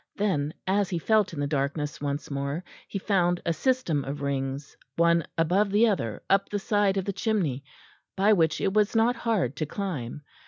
Then, 0.15 0.55
as 0.65 0.89
he 0.89 0.97
felt 0.97 1.31
in 1.31 1.39
the 1.39 1.45
darkness 1.45 2.01
once 2.01 2.31
more, 2.31 2.63
he 2.87 2.97
found 2.97 3.39
a 3.45 3.53
system 3.53 4.03
of 4.03 4.23
rings, 4.23 4.75
one 4.95 5.23
above 5.37 5.69
the 5.69 5.87
other, 5.87 6.23
up 6.27 6.49
the 6.49 6.57
side 6.57 6.97
of 6.97 7.05
the 7.05 7.13
chimney, 7.13 7.63
by 8.17 8.33
which 8.33 8.59
it 8.59 8.73
was 8.73 8.95
not 8.95 9.15
hard 9.15 9.55
to 9.57 9.67
climb. 9.67 10.23